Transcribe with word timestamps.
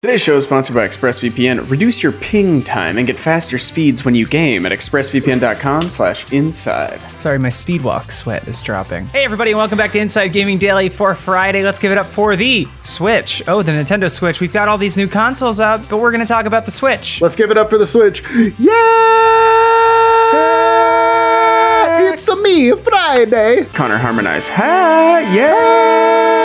Today's 0.00 0.20
show 0.22 0.36
is 0.36 0.44
sponsored 0.44 0.76
by 0.76 0.86
ExpressVPN. 0.86 1.68
Reduce 1.68 2.04
your 2.04 2.12
ping 2.12 2.62
time 2.62 2.98
and 2.98 3.06
get 3.08 3.18
faster 3.18 3.58
speeds 3.58 4.04
when 4.04 4.14
you 4.14 4.28
game 4.28 4.64
at 4.64 4.70
expressvpn.com 4.70 5.90
slash 5.90 6.32
inside. 6.32 7.00
Sorry, 7.20 7.36
my 7.36 7.48
speedwalk 7.48 8.12
sweat 8.12 8.46
is 8.46 8.62
dropping. 8.62 9.06
Hey, 9.06 9.24
everybody, 9.24 9.50
and 9.50 9.58
welcome 9.58 9.76
back 9.76 9.90
to 9.90 9.98
Inside 9.98 10.28
Gaming 10.28 10.56
Daily 10.56 10.88
for 10.88 11.16
Friday. 11.16 11.64
Let's 11.64 11.80
give 11.80 11.90
it 11.90 11.98
up 11.98 12.06
for 12.06 12.36
the 12.36 12.68
Switch. 12.84 13.42
Oh, 13.48 13.64
the 13.64 13.72
Nintendo 13.72 14.08
Switch. 14.08 14.40
We've 14.40 14.52
got 14.52 14.68
all 14.68 14.78
these 14.78 14.96
new 14.96 15.08
consoles 15.08 15.58
out, 15.58 15.88
but 15.88 15.96
we're 15.98 16.12
going 16.12 16.24
to 16.24 16.32
talk 16.32 16.46
about 16.46 16.64
the 16.64 16.70
Switch. 16.70 17.20
Let's 17.20 17.34
give 17.34 17.50
it 17.50 17.58
up 17.58 17.68
for 17.68 17.76
the 17.76 17.84
Switch. 17.84 18.22
Yeah! 18.56 18.68
It's 22.12 22.28
a 22.28 22.36
me, 22.36 22.70
Friday. 22.70 23.64
Connor 23.72 23.98
Harmonize. 23.98 24.46
Ha! 24.46 25.32
Yeah! 25.34 26.37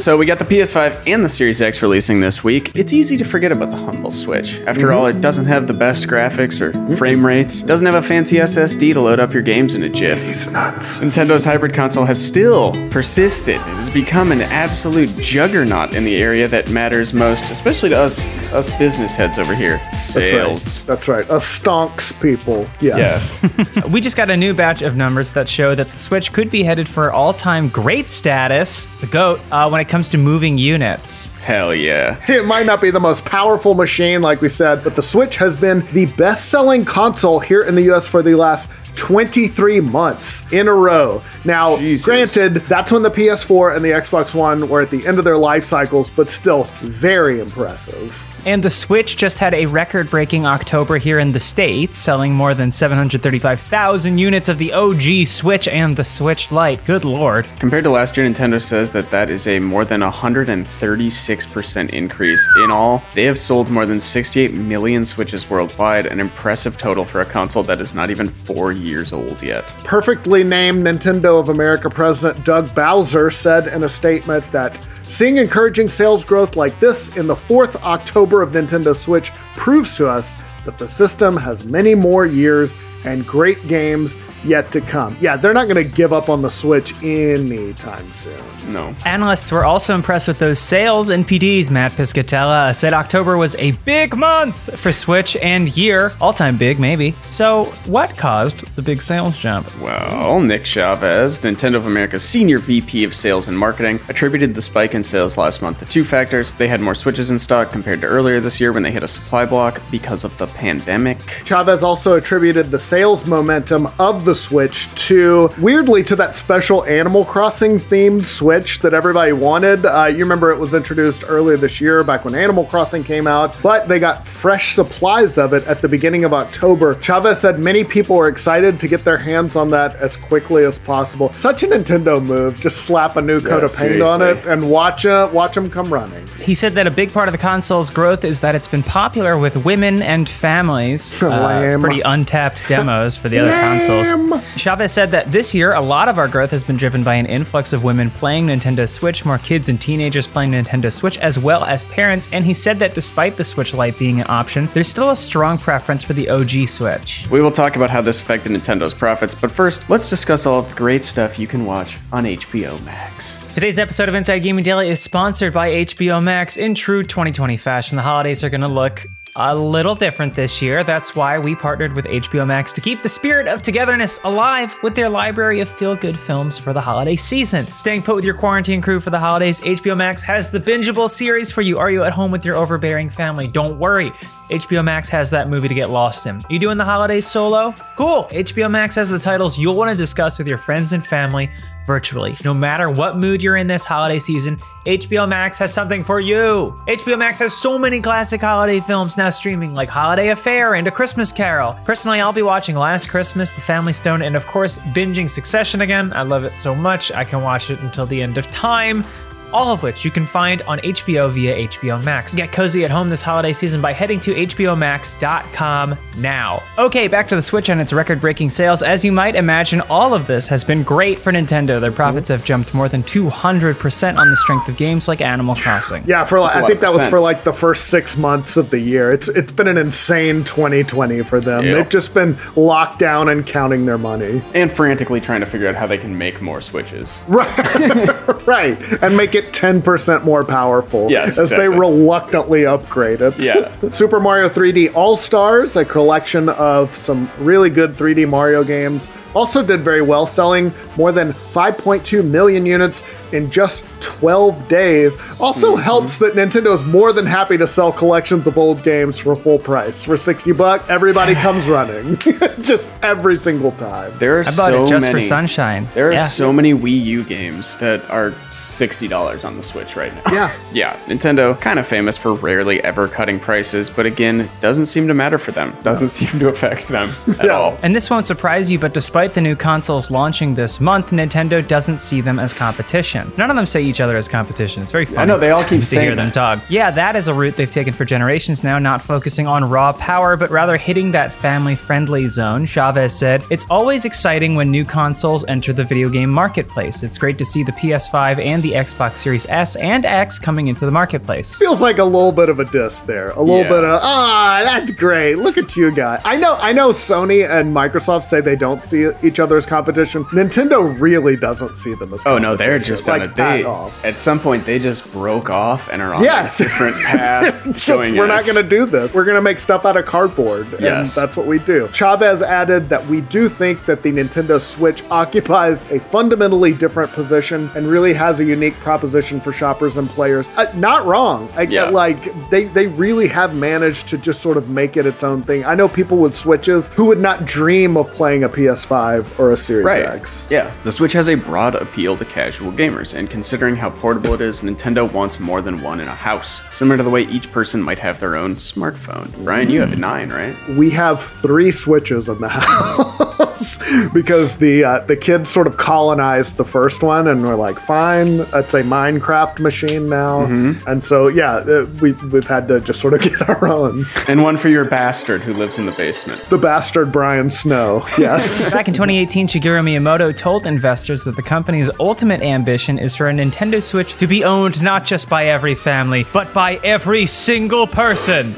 So 0.00 0.16
we 0.16 0.24
got 0.24 0.38
the 0.38 0.46
PS5 0.46 1.02
and 1.08 1.22
the 1.22 1.28
Series 1.28 1.60
X 1.60 1.82
releasing 1.82 2.20
this 2.20 2.42
week. 2.42 2.74
It's 2.74 2.94
easy 2.94 3.18
to 3.18 3.24
forget 3.24 3.52
about 3.52 3.70
the 3.70 3.76
humble 3.76 4.10
Switch. 4.10 4.58
After 4.60 4.94
all, 4.94 5.04
it 5.08 5.20
doesn't 5.20 5.44
have 5.44 5.66
the 5.66 5.74
best 5.74 6.08
graphics 6.08 6.62
or 6.62 6.96
frame 6.96 7.24
rates, 7.24 7.60
doesn't 7.60 7.84
have 7.84 7.94
a 7.94 8.00
fancy 8.00 8.36
SSD 8.36 8.94
to 8.94 9.00
load 9.02 9.20
up 9.20 9.34
your 9.34 9.42
games 9.42 9.74
in 9.74 9.82
a 9.82 9.90
jiff. 9.90 10.26
It's 10.26 10.48
nuts. 10.48 11.00
Nintendo's 11.00 11.44
hybrid 11.44 11.74
console 11.74 12.06
has 12.06 12.18
still 12.24 12.72
persisted. 12.90 13.56
It 13.56 13.60
has 13.60 13.90
become 13.90 14.32
an 14.32 14.40
absolute 14.40 15.14
juggernaut 15.18 15.92
in 15.94 16.04
the 16.04 16.16
area 16.16 16.48
that 16.48 16.70
matters 16.70 17.12
most, 17.12 17.50
especially 17.50 17.90
to 17.90 17.98
us 17.98 18.32
us 18.54 18.74
business 18.78 19.14
heads 19.14 19.38
over 19.38 19.54
here. 19.54 19.78
Sales. 20.00 20.86
That's 20.86 21.08
right. 21.08 21.26
A 21.26 21.34
stonks 21.34 22.18
people. 22.22 22.66
Yes. 22.80 23.44
Yes. 23.44 23.66
We 23.90 24.00
just 24.00 24.16
got 24.16 24.30
a 24.30 24.36
new 24.36 24.54
batch 24.54 24.82
of 24.82 24.94
numbers 24.96 25.30
that 25.30 25.48
show 25.48 25.74
that 25.74 25.88
the 25.88 25.98
Switch 25.98 26.32
could 26.32 26.48
be 26.48 26.62
headed 26.62 26.88
for 26.88 27.12
all 27.12 27.34
time 27.34 27.68
great 27.68 28.08
status, 28.08 28.86
the 29.00 29.06
GOAT, 29.06 29.40
uh, 29.50 29.68
when 29.68 29.80
it 29.80 29.89
comes 29.90 30.08
to 30.08 30.18
moving 30.18 30.56
units. 30.56 31.28
Hell 31.40 31.74
yeah. 31.74 32.18
It 32.28 32.46
might 32.46 32.64
not 32.64 32.80
be 32.80 32.90
the 32.90 33.00
most 33.00 33.24
powerful 33.24 33.74
machine, 33.74 34.22
like 34.22 34.40
we 34.40 34.48
said, 34.48 34.84
but 34.84 34.94
the 34.94 35.02
Switch 35.02 35.36
has 35.36 35.56
been 35.56 35.84
the 35.92 36.06
best 36.06 36.48
selling 36.48 36.84
console 36.84 37.40
here 37.40 37.62
in 37.62 37.74
the 37.74 37.90
US 37.92 38.06
for 38.06 38.22
the 38.22 38.36
last 38.36 38.70
23 38.94 39.80
months 39.80 40.50
in 40.52 40.68
a 40.68 40.72
row. 40.72 41.22
Now, 41.44 41.76
Jesus. 41.76 42.04
granted, 42.04 42.54
that's 42.66 42.92
when 42.92 43.02
the 43.02 43.10
PS4 43.10 43.74
and 43.74 43.84
the 43.84 43.90
Xbox 43.90 44.34
One 44.34 44.68
were 44.68 44.80
at 44.80 44.90
the 44.90 45.04
end 45.06 45.18
of 45.18 45.24
their 45.24 45.36
life 45.36 45.64
cycles, 45.64 46.10
but 46.10 46.30
still 46.30 46.64
very 46.80 47.40
impressive. 47.40 48.29
And 48.46 48.62
the 48.62 48.70
Switch 48.70 49.16
just 49.16 49.38
had 49.38 49.54
a 49.54 49.66
record 49.66 50.08
breaking 50.10 50.46
October 50.46 50.98
here 50.98 51.18
in 51.18 51.32
the 51.32 51.40
States, 51.40 51.98
selling 51.98 52.32
more 52.32 52.54
than 52.54 52.70
735,000 52.70 54.18
units 54.18 54.48
of 54.48 54.58
the 54.58 54.72
OG 54.72 55.26
Switch 55.26 55.68
and 55.68 55.96
the 55.96 56.04
Switch 56.04 56.50
Lite. 56.50 56.84
Good 56.84 57.04
lord. 57.04 57.46
Compared 57.58 57.84
to 57.84 57.90
last 57.90 58.16
year, 58.16 58.26
Nintendo 58.26 58.60
says 58.60 58.90
that 58.92 59.10
that 59.10 59.28
is 59.30 59.46
a 59.46 59.58
more 59.58 59.84
than 59.84 60.00
136% 60.00 61.90
increase. 61.90 62.48
In 62.64 62.70
all, 62.70 63.02
they 63.14 63.24
have 63.24 63.38
sold 63.38 63.70
more 63.70 63.86
than 63.86 64.00
68 64.00 64.54
million 64.54 65.04
Switches 65.04 65.50
worldwide, 65.50 66.06
an 66.06 66.20
impressive 66.20 66.78
total 66.78 67.04
for 67.04 67.20
a 67.20 67.24
console 67.26 67.62
that 67.64 67.80
is 67.80 67.94
not 67.94 68.10
even 68.10 68.28
four 68.28 68.72
years 68.72 69.12
old 69.12 69.42
yet. 69.42 69.74
perfectly 69.84 70.44
named 70.44 70.84
Nintendo 70.84 71.38
of 71.38 71.48
America 71.48 71.90
president 71.90 72.44
Doug 72.44 72.74
Bowser 72.74 73.30
said 73.30 73.68
in 73.68 73.82
a 73.84 73.88
statement 73.88 74.50
that 74.52 74.78
seeing 75.10 75.38
encouraging 75.38 75.88
sales 75.88 76.24
growth 76.24 76.54
like 76.54 76.78
this 76.78 77.16
in 77.16 77.26
the 77.26 77.34
fourth 77.34 77.74
October 77.82 78.42
of 78.42 78.50
Nintendo 78.50 78.94
Switch 78.94 79.32
proves 79.56 79.96
to 79.96 80.06
us 80.06 80.36
that 80.64 80.78
the 80.78 80.86
system 80.86 81.36
has 81.36 81.64
many 81.64 81.96
more 81.96 82.26
years 82.26 82.76
and 83.04 83.26
great 83.26 83.66
games 83.66 84.16
yet 84.44 84.72
to 84.72 84.80
come. 84.80 85.16
Yeah, 85.20 85.36
they're 85.36 85.54
not 85.54 85.68
going 85.68 85.76
to 85.84 85.96
give 85.96 86.12
up 86.12 86.28
on 86.28 86.42
the 86.42 86.50
Switch 86.50 86.94
anytime 87.02 88.10
soon. 88.12 88.42
No. 88.68 88.94
Analysts 89.04 89.50
were 89.50 89.64
also 89.64 89.94
impressed 89.94 90.28
with 90.28 90.38
those 90.38 90.58
sales. 90.58 91.08
NPD's 91.08 91.70
Matt 91.70 91.92
Piscatella 91.92 92.74
said 92.74 92.94
October 92.94 93.36
was 93.36 93.54
a 93.56 93.72
big 93.84 94.16
month 94.16 94.78
for 94.78 94.92
Switch 94.92 95.36
and 95.36 95.74
year, 95.76 96.12
all 96.20 96.32
time 96.32 96.56
big, 96.56 96.78
maybe. 96.78 97.14
So, 97.26 97.66
what 97.86 98.16
caused 98.16 98.66
the 98.76 98.82
big 98.82 99.02
sales 99.02 99.38
jump? 99.38 99.66
Well, 99.80 100.40
Nick 100.40 100.64
Chavez, 100.64 101.40
Nintendo 101.40 101.76
of 101.76 101.86
America's 101.86 102.22
senior 102.22 102.58
VP 102.58 103.04
of 103.04 103.14
sales 103.14 103.48
and 103.48 103.58
marketing, 103.58 104.00
attributed 104.08 104.54
the 104.54 104.62
spike 104.62 104.94
in 104.94 105.02
sales 105.02 105.36
last 105.36 105.62
month 105.62 105.78
to 105.80 105.86
two 105.86 106.04
factors. 106.04 106.50
They 106.52 106.68
had 106.68 106.80
more 106.80 106.94
Switches 106.94 107.30
in 107.30 107.38
stock 107.38 107.72
compared 107.72 108.00
to 108.02 108.06
earlier 108.06 108.40
this 108.40 108.60
year 108.60 108.72
when 108.72 108.82
they 108.82 108.92
hit 108.92 109.02
a 109.02 109.08
supply 109.08 109.46
block 109.46 109.80
because 109.90 110.24
of 110.24 110.36
the 110.38 110.46
pandemic. 110.46 111.18
Chavez 111.44 111.82
also 111.82 112.16
attributed 112.16 112.70
the 112.70 112.78
sales 112.90 113.24
momentum 113.24 113.88
of 114.00 114.24
the 114.24 114.34
Switch 114.34 114.92
to, 114.96 115.48
weirdly, 115.60 116.02
to 116.02 116.16
that 116.16 116.34
special 116.34 116.84
Animal 116.86 117.24
Crossing 117.24 117.78
themed 117.78 118.26
Switch 118.26 118.80
that 118.80 118.92
everybody 118.94 119.30
wanted. 119.30 119.86
Uh, 119.86 120.06
you 120.06 120.18
remember 120.18 120.50
it 120.50 120.58
was 120.58 120.74
introduced 120.74 121.22
earlier 121.28 121.56
this 121.56 121.80
year, 121.80 122.02
back 122.02 122.24
when 122.24 122.34
Animal 122.34 122.64
Crossing 122.64 123.04
came 123.04 123.28
out, 123.28 123.56
but 123.62 123.86
they 123.86 124.00
got 124.00 124.26
fresh 124.26 124.74
supplies 124.74 125.38
of 125.38 125.52
it 125.52 125.64
at 125.68 125.80
the 125.80 125.88
beginning 125.88 126.24
of 126.24 126.34
October. 126.34 126.96
Chavez 126.96 127.40
said 127.40 127.60
many 127.60 127.84
people 127.84 128.18
are 128.18 128.26
excited 128.26 128.80
to 128.80 128.88
get 128.88 129.04
their 129.04 129.18
hands 129.18 129.54
on 129.54 129.70
that 129.70 129.94
as 129.94 130.16
quickly 130.16 130.64
as 130.64 130.76
possible. 130.76 131.32
Such 131.32 131.62
a 131.62 131.68
Nintendo 131.68 132.20
move. 132.20 132.58
Just 132.58 132.86
slap 132.86 133.14
a 133.14 133.22
new 133.22 133.40
coat 133.40 133.58
Yeah, 133.58 133.66
of 133.66 133.76
paint 133.76 134.02
on 134.02 134.20
it 134.20 134.44
and 134.46 134.68
watch, 134.68 135.06
uh, 135.06 135.30
watch 135.32 135.54
them 135.54 135.70
come 135.70 135.92
running. 135.94 136.26
He 136.38 136.54
said 136.54 136.74
that 136.74 136.88
a 136.88 136.90
big 136.90 137.12
part 137.12 137.28
of 137.28 137.32
the 137.32 137.38
console's 137.38 137.88
growth 137.88 138.24
is 138.24 138.40
that 138.40 138.56
it's 138.56 138.66
been 138.66 138.82
popular 138.82 139.38
with 139.38 139.64
women 139.64 140.02
and 140.02 140.28
families. 140.28 141.14
Uh, 141.30 141.78
pretty 141.78 142.00
untapped 142.00 142.58
demos 142.80 143.16
for 143.16 143.28
the 143.28 143.38
other 143.38 143.50
consoles. 143.50 144.42
Chavez 144.56 144.92
said 144.92 145.10
that 145.10 145.30
this 145.30 145.54
year, 145.54 145.74
a 145.74 145.80
lot 145.80 146.08
of 146.08 146.18
our 146.18 146.28
growth 146.28 146.50
has 146.50 146.64
been 146.64 146.76
driven 146.76 147.02
by 147.02 147.14
an 147.14 147.26
influx 147.26 147.72
of 147.72 147.84
women 147.84 148.10
playing 148.10 148.46
Nintendo 148.46 148.88
Switch, 148.88 149.24
more 149.24 149.38
kids 149.38 149.68
and 149.68 149.80
teenagers 149.80 150.26
playing 150.26 150.52
Nintendo 150.52 150.92
Switch, 150.92 151.18
as 151.18 151.38
well 151.38 151.64
as 151.64 151.84
parents. 151.84 152.28
And 152.32 152.44
he 152.44 152.54
said 152.54 152.78
that 152.78 152.94
despite 152.94 153.36
the 153.36 153.44
Switch 153.44 153.74
Lite 153.74 153.98
being 153.98 154.20
an 154.20 154.26
option, 154.28 154.68
there's 154.74 154.88
still 154.88 155.10
a 155.10 155.16
strong 155.16 155.58
preference 155.58 156.02
for 156.02 156.12
the 156.12 156.28
OG 156.28 156.68
Switch. 156.68 157.26
We 157.30 157.40
will 157.40 157.50
talk 157.50 157.76
about 157.76 157.90
how 157.90 158.00
this 158.00 158.20
affected 158.20 158.52
Nintendo's 158.52 158.94
profits, 158.94 159.34
but 159.34 159.50
first, 159.50 159.88
let's 159.90 160.10
discuss 160.10 160.46
all 160.46 160.58
of 160.58 160.68
the 160.68 160.74
great 160.74 161.04
stuff 161.04 161.38
you 161.38 161.46
can 161.46 161.64
watch 161.64 161.98
on 162.12 162.24
HBO 162.24 162.82
Max. 162.84 163.44
Today's 163.54 163.78
episode 163.78 164.08
of 164.08 164.14
Inside 164.14 164.40
Gaming 164.40 164.64
Daily 164.64 164.88
is 164.88 165.00
sponsored 165.00 165.52
by 165.52 165.70
HBO 165.70 166.22
Max. 166.22 166.56
In 166.56 166.74
true 166.74 167.02
2020 167.02 167.56
fashion, 167.56 167.96
the 167.96 168.02
holidays 168.02 168.44
are 168.44 168.50
going 168.50 168.60
to 168.60 168.68
look 168.68 169.06
a 169.36 169.54
little 169.54 169.94
different 169.94 170.34
this 170.34 170.60
year. 170.60 170.84
That's 170.84 171.14
why 171.14 171.38
we 171.38 171.54
partnered 171.54 171.94
with 171.94 172.04
HBO 172.06 172.46
Max 172.46 172.72
to 172.74 172.80
keep 172.80 173.02
the 173.02 173.08
spirit 173.08 173.48
of 173.48 173.62
togetherness 173.62 174.18
alive 174.24 174.76
with 174.82 174.94
their 174.94 175.08
library 175.08 175.60
of 175.60 175.68
feel 175.68 175.94
good 175.94 176.18
films 176.18 176.58
for 176.58 176.72
the 176.72 176.80
holiday 176.80 177.16
season. 177.16 177.66
Staying 177.78 178.02
put 178.02 178.16
with 178.16 178.24
your 178.24 178.34
quarantine 178.34 178.80
crew 178.80 179.00
for 179.00 179.10
the 179.10 179.18
holidays, 179.18 179.60
HBO 179.60 179.96
Max 179.96 180.22
has 180.22 180.50
the 180.50 180.60
bingeable 180.60 181.08
series 181.08 181.52
for 181.52 181.62
you. 181.62 181.78
Are 181.78 181.90
you 181.90 182.04
at 182.04 182.12
home 182.12 182.30
with 182.30 182.44
your 182.44 182.56
overbearing 182.56 183.10
family? 183.10 183.46
Don't 183.46 183.78
worry. 183.78 184.12
HBO 184.50 184.82
Max 184.82 185.08
has 185.10 185.30
that 185.30 185.48
movie 185.48 185.68
to 185.68 185.74
get 185.74 185.90
lost 185.90 186.26
in. 186.26 186.42
You 186.50 186.58
doing 186.58 186.76
the 186.76 186.84
holidays 186.84 187.24
solo? 187.24 187.72
Cool. 187.96 188.24
HBO 188.32 188.68
Max 188.68 188.96
has 188.96 189.08
the 189.08 189.18
titles 189.18 189.56
you'll 189.56 189.76
want 189.76 189.92
to 189.92 189.96
discuss 189.96 190.38
with 190.38 190.48
your 190.48 190.58
friends 190.58 190.92
and 190.92 191.06
family 191.06 191.48
virtually. 191.86 192.36
No 192.44 192.52
matter 192.52 192.90
what 192.90 193.16
mood 193.16 193.44
you're 193.44 193.56
in 193.56 193.68
this 193.68 193.84
holiday 193.84 194.18
season, 194.18 194.56
HBO 194.86 195.28
Max 195.28 195.56
has 195.58 195.72
something 195.72 196.02
for 196.02 196.18
you. 196.18 196.74
HBO 196.88 197.16
Max 197.16 197.38
has 197.38 197.56
so 197.56 197.78
many 197.78 198.00
classic 198.00 198.40
holiday 198.40 198.80
films 198.80 199.16
now 199.16 199.30
streaming, 199.30 199.72
like 199.72 199.88
Holiday 199.88 200.30
Affair 200.30 200.74
and 200.74 200.86
A 200.88 200.90
Christmas 200.90 201.30
Carol. 201.30 201.78
Personally, 201.84 202.20
I'll 202.20 202.32
be 202.32 202.42
watching 202.42 202.76
Last 202.76 203.08
Christmas, 203.08 203.52
The 203.52 203.60
Family 203.60 203.92
Stone, 203.92 204.22
and 204.22 204.34
of 204.34 204.46
course, 204.46 204.78
binging 204.78 205.30
Succession 205.30 205.80
again. 205.80 206.12
I 206.12 206.22
love 206.22 206.42
it 206.42 206.58
so 206.58 206.74
much, 206.74 207.12
I 207.12 207.24
can 207.24 207.42
watch 207.42 207.70
it 207.70 207.78
until 207.80 208.06
the 208.06 208.20
end 208.20 208.36
of 208.36 208.50
time 208.50 209.04
all 209.52 209.72
of 209.72 209.82
which 209.82 210.04
you 210.04 210.10
can 210.10 210.26
find 210.26 210.62
on 210.62 210.78
HBO 210.80 211.30
via 211.30 211.68
HBO 211.68 212.02
Max. 212.04 212.34
Get 212.34 212.52
cozy 212.52 212.84
at 212.84 212.90
home 212.90 213.08
this 213.08 213.22
holiday 213.22 213.52
season 213.52 213.80
by 213.80 213.92
heading 213.92 214.20
to 214.20 214.34
HBOMax.com 214.34 215.96
now. 216.18 216.62
Okay, 216.78 217.08
back 217.08 217.28
to 217.28 217.36
the 217.36 217.42
Switch 217.42 217.68
and 217.68 217.80
its 217.80 217.92
record 217.92 218.20
breaking 218.20 218.50
sales. 218.50 218.82
As 218.82 219.04
you 219.04 219.12
might 219.12 219.34
imagine, 219.34 219.80
all 219.82 220.14
of 220.14 220.26
this 220.26 220.46
has 220.48 220.64
been 220.64 220.82
great 220.82 221.18
for 221.18 221.32
Nintendo. 221.32 221.80
Their 221.80 221.92
profits 221.92 222.28
have 222.28 222.44
jumped 222.44 222.74
more 222.74 222.88
than 222.88 223.02
200% 223.02 224.16
on 224.16 224.30
the 224.30 224.36
strength 224.36 224.68
of 224.68 224.76
games 224.76 225.08
like 225.08 225.20
Animal 225.20 225.54
Crossing. 225.56 226.04
Yeah, 226.06 226.24
for 226.24 226.40
like, 226.40 226.54
a 226.54 226.58
I 226.58 226.60
lot 226.60 226.68
think 226.68 226.80
that 226.80 226.92
was 226.92 227.08
for 227.08 227.20
like 227.20 227.42
the 227.42 227.52
first 227.52 227.88
six 227.88 228.16
months 228.16 228.56
of 228.56 228.70
the 228.70 228.78
year. 228.78 229.12
It's 229.12 229.28
it's 229.28 229.52
been 229.52 229.68
an 229.68 229.78
insane 229.78 230.44
2020 230.44 231.22
for 231.22 231.40
them. 231.40 231.64
Yeah. 231.64 231.74
They've 231.74 231.88
just 231.88 232.14
been 232.14 232.38
locked 232.56 232.98
down 232.98 233.28
and 233.28 233.46
counting 233.46 233.86
their 233.86 233.98
money. 233.98 234.42
And 234.54 234.70
frantically 234.70 235.20
trying 235.20 235.40
to 235.40 235.46
figure 235.46 235.68
out 235.68 235.74
how 235.74 235.86
they 235.86 235.98
can 235.98 236.16
make 236.16 236.40
more 236.40 236.60
Switches. 236.60 237.22
Right. 237.28 237.48
Right, 238.46 238.80
and 239.02 239.16
make 239.16 239.34
it 239.34 239.39
10% 239.42 240.24
more 240.24 240.44
powerful 240.44 241.10
Yes, 241.10 241.38
as 241.38 241.50
they 241.50 241.68
reluctantly 241.68 242.66
upgrade 242.66 243.20
it. 243.20 243.38
Yeah. 243.38 243.72
Super 243.90 244.20
Mario 244.20 244.48
3D 244.48 244.94
All 244.94 245.16
Stars, 245.16 245.76
a 245.76 245.84
collection 245.84 246.48
of 246.50 246.94
some 246.94 247.30
really 247.38 247.70
good 247.70 247.92
3D 247.92 248.28
Mario 248.28 248.62
games, 248.64 249.08
also 249.34 249.64
did 249.64 249.80
very 249.82 250.02
well, 250.02 250.26
selling 250.26 250.72
more 250.96 251.12
than 251.12 251.32
5.2 251.32 252.24
million 252.24 252.66
units 252.66 253.04
in 253.32 253.48
just 253.50 253.84
12 254.00 254.68
days. 254.68 255.16
Also 255.38 255.70
Mm-hmm. 255.70 255.82
helps 255.82 256.18
that 256.18 256.34
Nintendo 256.34 256.74
is 256.74 256.82
more 256.82 257.12
than 257.12 257.26
happy 257.26 257.56
to 257.58 257.66
sell 257.66 257.92
collections 257.92 258.46
of 258.48 258.58
old 258.58 258.82
games 258.82 259.18
for 259.18 259.36
full 259.36 259.58
price. 259.58 260.04
For 260.04 260.16
60 260.16 260.52
bucks, 260.52 260.90
everybody 260.90 261.34
comes 261.46 261.68
running. 261.68 262.16
just 262.62 262.90
every 263.02 263.36
single 263.36 263.70
time. 263.72 264.12
There 264.18 264.38
are 264.38 264.40
I 264.40 264.44
bought 264.56 264.56
so 264.72 264.84
it 264.84 264.88
just 264.88 265.06
many, 265.06 265.20
for 265.20 265.26
Sunshine. 265.26 265.88
There 265.94 266.08
are 266.08 266.12
Yeah. 266.12 266.26
so 266.26 266.52
many 266.52 266.74
Wii 266.74 267.04
U 267.04 267.22
games 267.24 267.76
that 267.78 268.08
are 268.10 268.32
sixty 268.50 269.06
dollars 269.30 269.42
$60 269.42 269.46
on 269.46 269.56
the 269.56 269.62
Switch 269.62 269.96
right 269.96 270.14
now. 270.14 270.32
Yeah. 270.32 270.56
Yeah, 270.72 270.96
Nintendo, 271.06 271.60
kind 271.60 271.80
of 271.80 271.86
famous 271.86 272.16
for 272.16 272.32
rarely 272.32 272.80
ever 272.84 273.08
cutting 273.08 273.40
prices, 273.40 273.90
but 273.90 274.06
again, 274.06 274.48
doesn't 274.60 274.86
seem 274.86 275.08
to 275.08 275.14
matter 275.14 275.36
for 275.36 275.50
them. 275.50 275.76
Doesn't 275.82 276.08
seem 276.20 276.38
to 276.38 276.48
affect 276.48 276.86
them 276.88 277.10
at 277.40 277.44
Yeah. 277.46 277.52
all. 277.58 277.76
And 277.82 277.94
this 277.94 278.08
won't 278.08 278.28
surprise 278.28 278.70
you, 278.70 278.78
but 278.78 278.94
despite 278.94 279.34
the 279.34 279.40
new 279.40 279.56
consoles 279.56 280.12
launching 280.12 280.54
this 280.54 280.78
month, 280.80 281.10
Nintendo 281.10 281.66
doesn't 281.66 282.00
see 282.00 282.20
them 282.20 282.38
as 282.38 282.54
competition. 282.54 283.32
None 283.36 283.50
of 283.50 283.56
them 283.56 283.66
say 283.66 283.82
each 283.82 284.00
other 284.00 284.16
as 284.16 284.28
competition. 284.28 284.80
It's 284.82 284.92
very 284.92 285.06
funny. 285.06 285.18
I 285.18 285.24
know, 285.24 285.38
they 285.38 285.50
all 285.50 285.64
keep 285.72 285.80
to 285.80 285.86
saying 285.86 286.02
hear 286.06 286.14
them 286.14 286.26
that. 286.26 286.34
talk. 286.34 286.62
Yeah, 286.68 286.92
that 286.92 287.16
is 287.16 287.26
a 287.26 287.34
route 287.34 287.56
they've 287.56 287.68
taken 287.70 287.92
for 287.92 288.04
generations 288.04 288.62
now, 288.62 288.78
not 288.78 289.02
focusing 289.02 289.48
on 289.48 289.68
raw 289.68 289.92
power, 289.92 290.36
but 290.36 290.50
rather 290.50 290.76
hitting 290.76 291.10
that 291.10 291.32
family-friendly 291.32 292.28
zone. 292.28 292.64
Chavez 292.64 293.12
said, 293.18 293.44
"It's 293.50 293.66
always 293.68 294.04
exciting 294.04 294.54
when 294.54 294.70
new 294.70 294.84
consoles 294.84 295.44
enter 295.48 295.72
the 295.72 295.84
video 295.84 296.08
game 296.08 296.30
marketplace. 296.30 297.02
It's 297.02 297.18
great 297.18 297.38
to 297.38 297.44
see 297.44 297.64
the 297.64 297.72
PS5 297.72 298.38
and 298.38 298.62
the 298.62 298.72
Xbox 298.72 299.19
Series 299.20 299.46
S 299.48 299.76
and 299.76 300.04
X 300.04 300.38
coming 300.38 300.66
into 300.68 300.84
the 300.86 300.92
marketplace." 300.92 301.58
Feels 301.58 301.80
like 301.82 301.98
a 301.98 302.04
little 302.04 302.32
bit 302.32 302.48
of 302.48 302.58
a 302.58 302.64
diss 302.64 303.00
there. 303.02 303.30
A 303.30 303.40
little 303.40 303.58
Yeah. 303.62 303.68
bit 303.68 303.84
of 303.84 304.00
ah, 304.02 304.60
that's 304.64 304.90
great. 304.92 305.36
Look 305.36 305.58
at 305.58 305.76
you 305.76 305.90
guys. 305.90 306.20
I 306.24 306.36
know 306.36 306.56
I 306.60 306.72
know 306.72 306.90
Sony 306.90 307.48
and 307.48 307.74
Microsoft 307.74 308.22
say 308.24 308.40
they 308.40 308.56
don't 308.56 308.82
see 308.82 309.08
each 309.22 309.38
other 309.40 309.56
as 309.56 309.66
competition. 309.66 310.24
Nintendo 310.26 310.98
really 311.00 311.36
doesn't 311.36 311.76
see 311.76 311.94
them 311.94 312.12
as 312.14 312.22
Oh 312.26 312.38
no, 312.38 312.56
they're 312.56 312.78
competition, 312.78 312.94
just 312.96 313.08
on 313.08 313.20
a 313.20 313.24
like, 313.26 313.34
date. 313.36 313.60
at 313.60 313.66
all. 313.66 313.92
At 314.04 314.18
some 314.18 314.38
point, 314.40 314.64
they 314.64 314.78
just 314.78 315.12
broke 315.12 315.50
off 315.50 315.88
and 315.92 316.00
are 316.02 316.14
on 316.14 316.24
Yeah. 316.24 316.52
a 316.52 316.56
different 316.58 316.96
path. 317.04 317.64
Just 317.66 317.84
showing 317.84 318.16
we're 318.16 318.26
not 318.26 318.44
going 318.44 318.56
to 318.56 318.62
do 318.68 318.86
this. 318.86 319.14
We're 319.14 319.24
going 319.24 319.36
to 319.36 319.42
make 319.42 319.58
stuff 319.58 319.84
out 319.84 319.96
of 319.96 320.06
cardboard, 320.06 320.66
Yes. 320.80 321.14
that's 321.14 321.36
what 321.36 321.46
we 321.46 321.58
do. 321.58 321.88
Chavez 321.92 322.42
added 322.42 322.88
that 322.88 323.04
we 323.06 323.20
do 323.22 323.48
think 323.48 323.84
that 323.86 324.02
the 324.02 324.12
Nintendo 324.12 324.60
Switch 324.60 325.02
occupies 325.10 325.84
a 325.90 325.98
fundamentally 326.00 326.72
different 326.72 327.10
position 327.12 327.70
and 327.74 327.86
really 327.86 328.12
has 328.14 328.40
a 328.40 328.44
unique 328.44 328.74
proposition 328.80 329.09
for 329.10 329.52
shoppers 329.52 329.96
and 329.96 330.08
players. 330.08 330.50
Uh, 330.56 330.70
not 330.74 331.04
wrong. 331.06 331.48
I, 331.56 331.62
Yeah. 331.62 331.90
like 331.90 332.22
they 332.50 332.64
they 332.64 332.86
really 332.86 333.28
have 333.28 333.54
managed 333.54 334.08
to 334.08 334.18
just 334.18 334.40
sort 334.40 334.56
of 334.56 334.68
make 334.70 334.96
it 334.96 335.06
its 335.06 335.22
own 335.24 335.42
thing. 335.42 335.64
I 335.64 335.74
know 335.74 335.88
people 335.88 336.18
with 336.18 336.34
Switches 336.34 336.86
who 336.88 337.06
would 337.06 337.18
not 337.18 337.44
dream 337.44 337.96
of 337.96 338.10
playing 338.12 338.44
a 338.44 338.48
PS5 338.48 339.38
or 339.38 339.52
a 339.52 339.56
Series 339.56 339.84
Right. 339.86 340.02
X. 340.04 340.46
Yeah. 340.50 340.70
The 340.84 340.92
Switch 340.92 341.12
has 341.12 341.28
a 341.28 341.34
broad 341.34 341.74
appeal 341.74 342.16
to 342.16 342.24
casual 342.24 342.72
gamers, 342.72 343.14
and 343.16 343.28
considering 343.28 343.76
how 343.76 343.90
portable 343.90 344.34
it 344.34 344.40
is, 344.40 344.62
Nintendo 344.62 345.10
wants 345.12 345.38
more 345.40 345.60
than 345.62 345.82
one 345.82 346.00
in 346.00 346.08
a 346.08 346.14
house, 346.14 346.62
similar 346.70 346.96
to 346.96 347.02
the 347.02 347.10
way 347.10 347.22
each 347.22 347.50
person 347.52 347.82
might 347.82 347.98
have 347.98 348.20
their 348.20 348.36
own 348.36 348.56
smartphone. 348.56 349.28
Brian, 349.44 349.70
you 349.70 349.80
have 349.80 349.98
nine, 349.98 350.30
right? 350.30 350.56
we 350.76 350.90
have 350.90 351.22
three 351.22 351.70
switches 351.70 352.28
in 352.28 352.38
the 352.40 352.48
house 352.60 353.29
because 354.12 354.56
the 354.56 354.84
uh, 354.84 355.00
the 355.00 355.16
kids 355.16 355.48
sort 355.48 355.66
of 355.66 355.76
colonized 355.76 356.56
the 356.56 356.64
first 356.64 357.02
one 357.02 357.26
and 357.28 357.42
we're 357.42 357.54
like 357.54 357.78
fine 357.78 358.40
it's 358.54 358.74
a 358.74 358.82
minecraft 358.82 359.60
machine 359.60 360.08
now. 360.08 360.42
And 360.86 361.02
so 361.02 361.28
yeah 361.28 361.56
uh, 361.56 361.86
we, 362.00 362.12
we've 362.12 362.46
had 362.46 362.68
to 362.68 362.80
just 362.80 363.00
sort 363.00 363.14
of 363.14 363.20
get 363.28 363.48
our 363.48 363.66
own. 363.68 364.04
And 364.28 364.42
one 364.42 364.56
for 364.56 364.68
your 364.68 364.84
bastard 364.84 365.42
who 365.42 365.52
lives 365.54 365.78
in 365.78 365.86
the 365.86 365.92
basement. 365.92 366.42
the 366.50 366.58
bastard 366.58 367.12
brian 367.12 367.50
snow. 367.50 368.04
Yes. 368.18 368.70
Back 368.80 368.88
in 368.88 368.94
2018, 368.94 369.48
Shigeru 369.48 369.82
Miyamoto 369.82 370.36
told 370.36 370.66
investors 370.66 371.24
that 371.24 371.36
the 371.36 371.42
company's 371.42 371.90
ultimate 371.98 372.42
ambition 372.42 372.98
is 372.98 373.16
for 373.16 373.28
a 373.28 373.32
Nintendo 373.32 373.82
Switch 373.82 374.14
to 374.14 374.26
be 374.26 374.44
owned 374.44 374.82
not 374.82 375.04
just 375.04 375.28
by 375.28 375.46
every 375.46 375.74
family, 375.74 376.26
but 376.32 376.52
by 376.52 376.80
every 376.84 377.26
single 377.26 377.86
person. 377.86 378.54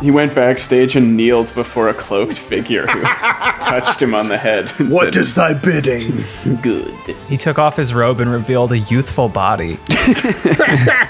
He 0.06 0.10
went 0.10 0.34
backstage 0.34 0.94
and 0.94 1.16
kneeled 1.16 1.52
before 1.54 1.88
a 1.88 1.94
cloaked 1.94 2.36
figure 2.38 2.86
who 2.86 3.00
touched 3.60 4.00
him 4.00 4.14
on 4.14 4.28
the 4.28 4.38
head. 4.38 4.72
And 4.78 4.90
what 4.92 5.14
said, 5.14 5.16
is 5.16 5.34
thy 5.34 5.52
bidding 5.54 6.22
good? 6.62 6.94
He 7.28 7.36
took 7.36 7.58
off 7.58 7.76
his 7.76 7.92
robe 7.92 8.20
and 8.20 8.30
revealed 8.30 8.72
a 8.72 8.78
youthful 8.78 9.28
body. 9.28 9.78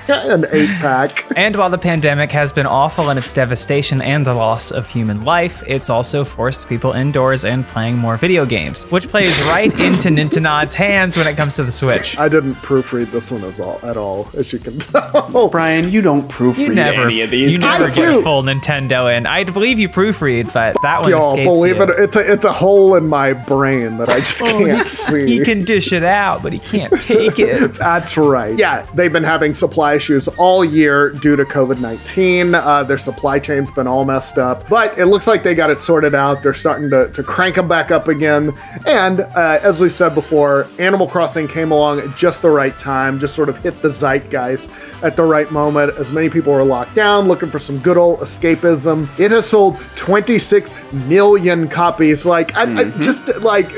an 0.08 0.44
eight 0.52 0.70
pack 0.80 1.26
And 1.36 1.56
while 1.56 1.68
the 1.68 1.78
pandemic 1.78 2.32
has 2.32 2.52
been 2.52 2.66
awful 2.66 3.10
in 3.10 3.18
its 3.18 3.32
devastation 3.32 4.00
and 4.00 4.24
the 4.24 4.34
loss 4.34 4.70
of 4.70 4.88
human 4.88 5.24
life, 5.24 5.62
it's 5.66 5.90
also 5.90 6.24
forced 6.24 6.68
people 6.68 6.92
indoors 6.92 7.44
and 7.44 7.66
playing 7.68 7.98
more 7.98 8.16
video 8.16 8.46
games, 8.46 8.84
which 8.84 9.08
plays 9.08 9.38
right 9.42 9.72
into 9.80 10.08
Nintendo's 10.08 10.74
hands 10.74 11.16
when 11.16 11.26
it 11.26 11.36
comes 11.36 11.54
to 11.56 11.64
the 11.64 11.72
Switch. 11.72 12.18
i 12.18 12.28
didn't 12.28 12.54
proofread 12.56 13.10
this 13.10 13.30
one 13.30 13.44
as 13.44 13.60
all 13.60 13.78
at 13.82 13.96
all 13.96 14.28
as 14.36 14.52
you 14.52 14.58
can 14.58 14.78
tell 14.78 15.48
Brian, 15.48 15.90
you 15.90 16.00
don't 16.00 16.28
proofread 16.28 16.58
You 16.58 16.74
never, 16.74 17.02
any 17.02 17.20
of 17.20 17.30
these. 17.30 17.54
you 17.54 17.58
never 17.58 17.84
I 17.86 17.88
get 17.88 17.94
do. 17.96 18.22
full 18.22 18.42
Nintendo 18.42 18.75
in. 18.84 19.26
I 19.26 19.44
believe 19.44 19.78
you 19.78 19.88
proofread, 19.88 20.52
but 20.52 20.76
that 20.82 21.02
one 21.02 21.10
Y'all 21.10 21.28
escapes 21.30 21.44
believe 21.44 21.76
you. 21.76 21.82
it 21.82 21.90
it's 21.98 22.16
a 22.16 22.32
it's 22.32 22.44
a 22.44 22.52
hole 22.52 22.94
in 22.94 23.06
my 23.06 23.32
brain 23.32 23.96
that 23.98 24.08
i 24.08 24.18
just 24.20 24.42
Oh, 24.42 24.46
can't 24.46 24.82
he, 24.82 24.86
see 24.86 25.26
he 25.38 25.44
can 25.44 25.64
dish 25.64 25.92
it 25.92 26.04
out, 26.04 26.42
but 26.42 26.52
he 26.52 26.58
can't 26.58 26.92
take 27.02 27.38
it. 27.38 27.74
That's 27.78 28.16
right. 28.16 28.56
Yeah, 28.58 28.82
they've 28.94 29.12
been 29.12 29.24
having 29.24 29.54
supply 29.54 29.94
issues 29.94 30.28
all 30.28 30.64
year 30.64 31.10
due 31.10 31.36
to 31.36 31.44
COVID 31.44 31.80
19. 31.80 32.54
Uh, 32.54 32.82
their 32.84 32.98
supply 32.98 33.38
chain's 33.38 33.70
been 33.70 33.86
all 33.86 34.04
messed 34.04 34.38
up, 34.38 34.68
but 34.68 34.96
it 34.98 35.06
looks 35.06 35.26
like 35.26 35.42
they 35.42 35.54
got 35.54 35.70
it 35.70 35.78
sorted 35.78 36.14
out. 36.14 36.42
They're 36.42 36.54
starting 36.54 36.90
to, 36.90 37.10
to 37.12 37.22
crank 37.22 37.56
them 37.56 37.68
back 37.68 37.90
up 37.90 38.08
again. 38.08 38.52
And 38.86 39.20
uh, 39.20 39.58
as 39.62 39.80
we 39.80 39.88
said 39.88 40.14
before, 40.14 40.66
Animal 40.78 41.06
Crossing 41.06 41.48
came 41.48 41.70
along 41.70 42.00
at 42.00 42.16
just 42.16 42.42
the 42.42 42.50
right 42.50 42.78
time, 42.78 43.18
just 43.18 43.34
sort 43.34 43.48
of 43.48 43.56
hit 43.58 43.80
the 43.82 43.88
zeitgeist 43.90 44.70
at 45.02 45.16
the 45.16 45.22
right 45.24 45.50
moment 45.50 45.94
as 45.98 46.12
many 46.12 46.28
people 46.28 46.52
were 46.52 46.64
locked 46.64 46.94
down 46.94 47.28
looking 47.28 47.50
for 47.50 47.58
some 47.58 47.78
good 47.78 47.96
old 47.96 48.20
escapism. 48.66 49.20
It 49.20 49.30
has 49.30 49.48
sold 49.48 49.78
26 49.96 50.74
million 50.92 51.68
copies. 51.68 52.26
Like, 52.26 52.54
I, 52.56 52.62
I 52.62 52.66
mhm. 52.66 53.00
just 53.02 53.42
like 53.42 53.72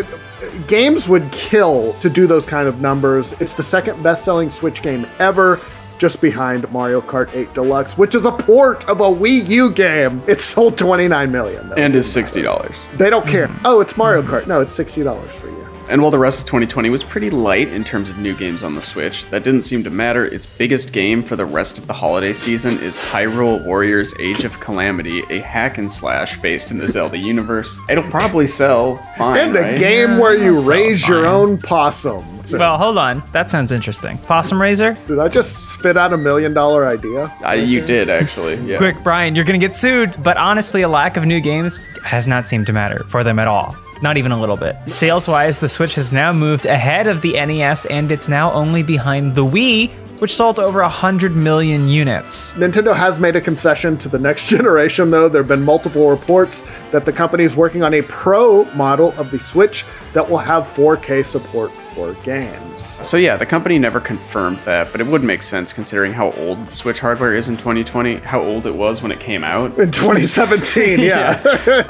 games 0.67 1.09
would 1.09 1.31
kill 1.33 1.95
to 1.95 2.11
do 2.11 2.27
those 2.27 2.45
kind 2.45 2.69
of 2.69 2.81
numbers. 2.81 3.33
It's 3.41 3.55
the 3.55 3.63
second 3.63 4.03
best-selling 4.03 4.51
Switch 4.51 4.83
game 4.83 5.07
ever. 5.19 5.61
Just 5.99 6.23
behind 6.23 6.71
Mario 6.71 7.01
Kart 7.01 7.35
8 7.35 7.53
Deluxe, 7.55 7.99
which 7.99 8.15
is 8.15 8.25
a 8.25 8.31
port 8.31 8.89
of 8.89 9.01
a 9.01 9.05
Wii 9.05 9.49
U 9.49 9.69
game. 9.73 10.23
It 10.29 10.39
sold 10.41 10.79
29 10.79 11.33
million. 11.33 11.69
Though. 11.69 11.75
and 11.75 11.97
is 11.97 12.09
sixty 12.11 12.41
dollars. 12.41 12.89
they 12.95 13.11
don't 13.11 13.27
care. 13.27 13.49
Mm. 13.49 13.61
Oh, 13.65 13.81
it's 13.81 13.97
Mario 13.97 14.23
Kart. 14.23 14.47
No, 14.47 14.61
it's 14.61 14.79
$60 14.79 15.27
for 15.27 15.48
you. 15.48 15.48
And 15.91 16.03
while 16.03 16.11
the 16.11 16.19
rest 16.19 16.41
of 16.41 16.47
2020 16.47 16.91
was 16.91 17.03
pretty 17.03 17.31
light 17.31 17.69
in 17.69 17.83
terms 17.83 18.11
of 18.11 18.19
new 18.19 18.35
games 18.35 18.63
on 18.63 18.75
the 18.75 18.83
Switch, 18.83 19.25
that 19.31 19.43
didn't 19.43 19.63
seem 19.63 19.83
to 19.85 19.91
matter. 19.91 20.25
Its 20.27 20.45
biggest 20.45 20.93
game 20.93 21.23
for 21.23 21.35
the 21.37 21.45
rest 21.47 21.79
of 21.79 21.87
the 21.87 21.93
holiday 21.95 22.33
season 22.35 22.79
is 22.81 22.99
Hyrule 22.99 23.65
Warriors 23.65 24.13
Age 24.21 24.45
of 24.45 24.61
Calamity, 24.61 25.23
a 25.31 25.39
hack 25.41 25.79
and 25.79 25.91
slash 25.91 26.39
based 26.41 26.71
in 26.71 26.79
the 26.79 26.89
Zelda 26.89 27.17
universe. 27.33 27.79
It'll 27.89 28.05
probably 28.05 28.47
sell 28.47 28.97
fine. 29.17 29.39
And 29.49 29.57
a 29.57 29.61
right? 29.63 29.79
game 29.79 30.19
where 30.19 30.37
you 30.37 30.53
that's 30.55 30.65
so 30.65 30.71
raise 30.71 31.09
your 31.09 31.27
own 31.27 31.57
possum. 31.59 32.25
So- 32.45 32.59
Well, 32.59 32.79
hold 32.79 32.97
on. 32.99 33.23
That 33.33 33.49
sounds 33.51 33.73
interesting. 33.73 34.19
Possum 34.19 34.61
Raiser? 34.61 34.97
did 35.07 35.19
I 35.19 35.29
just 35.29 35.73
spit 35.73 35.97
out 35.97 36.13
a 36.13 36.17
million 36.19 36.53
dollar 36.55 36.87
idea? 36.87 37.33
Uh, 37.45 37.53
you 37.53 37.81
did, 37.85 38.09
actually. 38.11 38.57
Yeah. 38.57 38.79
Quick, 38.79 39.03
Brian, 39.03 39.35
you're 39.35 39.45
gonna 39.45 39.59
get 39.59 39.75
sued. 39.75 40.23
But 40.23 40.37
honestly, 40.37 40.83
a 40.83 40.89
lack 40.89 41.17
of 41.17 41.25
new 41.27 41.41
games 41.41 41.83
has 42.05 42.27
not 42.29 42.47
seemed 42.49 42.67
to 42.67 42.73
matter 42.73 43.05
for 43.09 43.23
them 43.25 43.39
at 43.39 43.49
all. 43.49 43.75
Not 44.03 44.17
even 44.17 44.33
a 44.33 44.41
little 44.41 44.57
bit. 44.57 44.77
Sales 44.87 45.29
wise, 45.29 45.59
the 45.59 45.69
Switch 45.69 45.95
has 45.97 46.13
now 46.13 46.33
moved 46.33 46.67
ahead 46.67 47.07
of 47.07 47.21
the 47.21 47.33
NES 47.33 47.87
and 47.87 48.13
it's 48.13 48.29
now 48.29 48.53
only 48.53 48.83
behind 48.83 49.35
the 49.35 49.45
Wii, 49.45 49.91
which 50.21 50.35
sold 50.35 50.59
over 50.59 50.81
100 50.83 51.35
million 51.35 51.89
units. 51.89 52.53
Nintendo 52.55 52.95
has 52.95 53.19
made 53.19 53.37
a 53.37 53.41
concession 53.41 53.97
to 53.99 54.09
the 54.09 54.19
next 54.19 54.49
generation, 54.55 55.11
though. 55.11 55.29
There 55.29 55.43
have 55.43 55.49
been 55.49 55.65
multiple 55.65 56.11
reports 56.11 56.65
that 56.91 57.05
the 57.05 57.13
company 57.13 57.45
is 57.45 57.57
working 57.57 57.83
on 57.83 57.95
a 57.95 58.03
pro 58.03 58.65
model 58.75 59.13
of 59.19 59.31
the 59.31 59.39
Switch 59.39 59.85
that 60.13 60.29
will 60.29 60.39
have 60.39 60.65
4K 60.65 61.25
support 61.25 61.71
for 61.99 62.15
games. 62.23 63.01
So 63.07 63.17
yeah, 63.17 63.37
the 63.37 63.45
company 63.47 63.77
never 63.79 63.99
confirmed 63.99 64.61
that, 64.61 64.93
but 64.93 65.01
it 65.01 65.07
would 65.09 65.25
make 65.25 65.43
sense 65.43 65.73
considering 65.73 66.13
how 66.13 66.31
old 66.33 66.65
the 66.67 66.71
Switch 66.73 67.01
hardware 67.01 67.35
is 67.35 67.49
in 67.49 67.57
2020, 67.57 68.17
how 68.19 68.41
old 68.41 68.67
it 68.67 68.75
was 68.75 69.03
when 69.03 69.11
it 69.11 69.19
came 69.19 69.43
out. 69.43 69.77
In 69.79 69.91
2017, 69.91 71.01
yeah. 71.01 71.43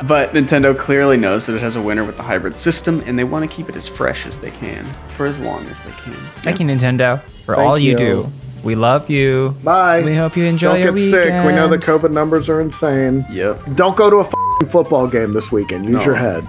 But 0.02 0.32
Nintendo 0.32 0.76
clearly 0.76 1.18
knows 1.18 1.46
that 1.46 1.56
it 1.56 1.60
has 1.62 1.76
a 1.76 1.82
winner 1.82 2.04
with 2.04 2.16
the 2.16 2.22
hybrid 2.22 2.56
system, 2.56 3.02
and 3.06 3.18
they 3.18 3.24
want 3.24 3.48
to 3.48 3.54
keep 3.54 3.68
it 3.68 3.76
as 3.76 3.86
fresh 3.86 4.26
as 4.26 4.38
they 4.38 4.50
can 4.50 4.86
for 5.08 5.26
as 5.26 5.38
long 5.40 5.66
as 5.66 5.84
they 5.84 5.92
can. 5.92 6.14
Thank 6.42 6.58
you, 6.60 6.66
Nintendo, 6.66 7.20
for 7.44 7.54
Thank 7.56 7.68
all 7.68 7.78
you. 7.78 7.92
you. 7.92 7.98
do. 7.98 8.26
We 8.64 8.74
love 8.74 9.08
you. 9.10 9.54
Bye. 9.62 10.02
We 10.02 10.16
hope 10.16 10.36
you 10.36 10.44
enjoy 10.44 10.74
Don't 10.74 10.80
your 10.84 10.92
get 10.94 11.00
sick. 11.10 11.46
We 11.46 11.52
know 11.52 11.68
the. 11.68 11.78
COVID 11.78 12.10
numbers 12.12 12.48
are 12.48 12.60
insane. 12.60 13.24
Yep. 13.30 13.76
Don't 13.76 13.96
go 13.96 14.10
to 14.10 14.16
a 14.16 14.66
football 14.66 15.06
game 15.06 15.32
this 15.32 15.52
weekend. 15.52 15.84
Use 15.84 15.94
No. 15.94 16.02
your 16.04 16.14
head. 16.16 16.42